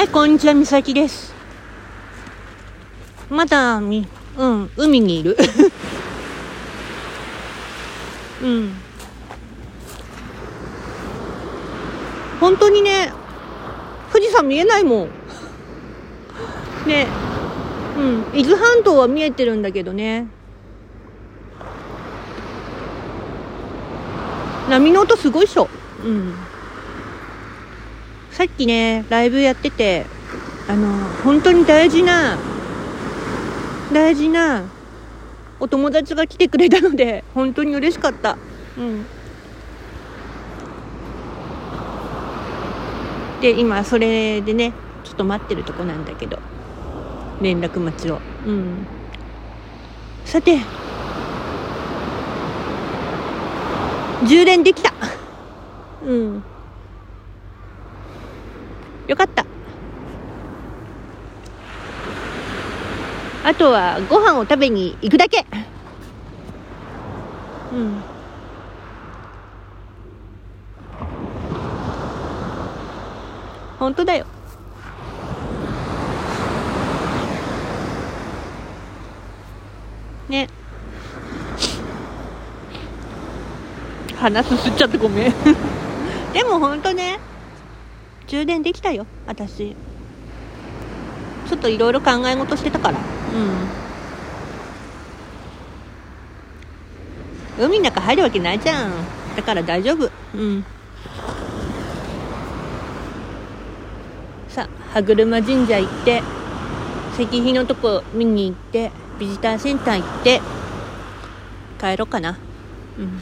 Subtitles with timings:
[0.00, 1.34] はい、こんにちは、みさきです。
[3.28, 4.08] まだ、み、
[4.38, 5.36] うん、海にいる。
[8.42, 8.72] うん。
[12.40, 13.12] 本当にね、
[14.10, 15.08] 富士山見えないもん。
[16.86, 17.06] ね、
[17.98, 20.28] うん、伊豆半島は見えてるんだけどね。
[24.70, 25.68] 波の音すごいっしょ。
[26.02, 26.34] うん。
[28.30, 30.06] さっきね、ライブやってて、
[30.68, 32.38] あの、本当に大事な、
[33.92, 34.62] 大事な
[35.58, 38.38] お友達が来てくれたので、本当に嬉しかった。
[38.78, 39.04] うん。
[43.40, 44.72] で、今、それでね、
[45.02, 46.38] ちょっと待ってるとこなんだけど、
[47.40, 48.20] 連絡待ちを。
[48.46, 48.86] うん。
[50.24, 50.58] さて、
[54.26, 54.92] 充電できた。
[56.06, 56.49] うん。
[59.10, 59.44] よかった。
[63.42, 65.44] あとはご飯を食べに行くだけ。
[67.72, 68.02] うん。
[73.80, 74.26] 本当だよ。
[80.28, 80.48] ね。
[84.14, 85.34] 鼻すすっちゃってごめん。
[86.32, 87.18] でも本当ね、
[88.30, 89.74] 充電できたよ、私。
[91.48, 92.98] ちょっといろいろ考え事してたから。
[97.58, 97.64] うん。
[97.66, 98.92] 海の中入るわけないじゃん。
[99.34, 100.08] だから大丈夫。
[100.34, 100.64] うん。
[104.48, 106.22] さあ、羽車神社行って、
[107.14, 110.40] 石碑のとこ見に行って、ビジターセンター行って、
[111.80, 112.38] 帰ろうかな。
[112.96, 113.20] うん。